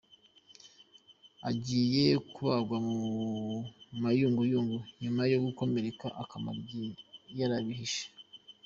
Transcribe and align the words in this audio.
agiye 1.49 2.05
kubagwa 2.33 2.77
mu 2.89 2.95
mayunguyungu 4.03 4.77
nyuma 5.01 5.21
yo 5.31 5.37
gukomereka 5.45 6.07
akamara 6.21 6.57
igihe 6.63 6.87
yarabihishe 7.39 8.05